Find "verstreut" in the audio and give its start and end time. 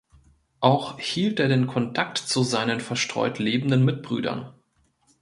2.79-3.37